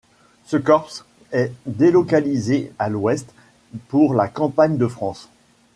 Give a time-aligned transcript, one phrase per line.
[0.47, 3.35] Ce Korps est délocalisé à l'ouest
[3.89, 5.29] pour la campagne de France.